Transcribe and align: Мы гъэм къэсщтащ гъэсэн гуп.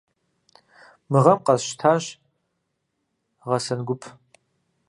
Мы 1.09 1.19
гъэм 1.23 1.39
къэсщтащ 1.45 2.05
гъэсэн 3.49 3.79
гуп. 3.87 4.01